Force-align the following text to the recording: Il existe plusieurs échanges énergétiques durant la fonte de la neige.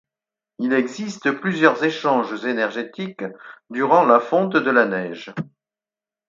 Il 0.57 0.73
existe 0.73 1.29
plusieurs 1.31 1.83
échanges 1.83 2.43
énergétiques 2.43 3.23
durant 3.69 4.03
la 4.03 4.19
fonte 4.19 4.57
de 4.57 4.71
la 4.71 4.87
neige. 4.87 5.31